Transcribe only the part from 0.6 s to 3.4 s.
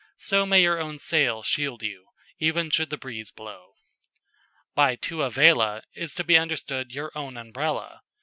your own sail shield you, even should the breeze